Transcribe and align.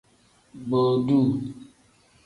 Boduu. 0.69 1.27